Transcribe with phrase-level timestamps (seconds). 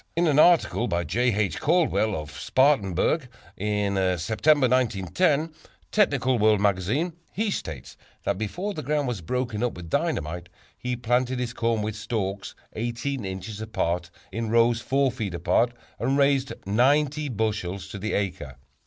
[0.15, 1.31] In an article by J.
[1.31, 1.59] H.
[1.59, 3.27] Caldwell, of Spartanburg, S.
[3.55, 5.53] C., in the September, 1910,
[5.91, 10.95] Technical World Magazine, he states that before the ground was broken up with dynamite, he
[10.95, 16.51] planted his corn with stalks 18 inches apart in rows 4 feet apart and raised
[16.65, 18.55] 90 bushels to the acre.